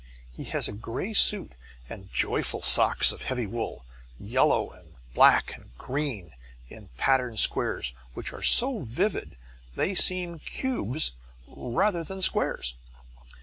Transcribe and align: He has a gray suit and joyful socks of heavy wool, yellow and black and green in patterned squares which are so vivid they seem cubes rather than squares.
He 0.31 0.45
has 0.45 0.67
a 0.67 0.71
gray 0.71 1.13
suit 1.13 1.51
and 1.87 2.11
joyful 2.11 2.63
socks 2.63 3.11
of 3.11 3.21
heavy 3.21 3.45
wool, 3.45 3.85
yellow 4.19 4.71
and 4.71 4.95
black 5.13 5.53
and 5.55 5.77
green 5.77 6.33
in 6.69 6.87
patterned 6.97 7.39
squares 7.39 7.93
which 8.15 8.33
are 8.33 8.41
so 8.41 8.79
vivid 8.79 9.37
they 9.75 9.93
seem 9.93 10.39
cubes 10.39 11.11
rather 11.47 12.03
than 12.03 12.23
squares. 12.23 12.77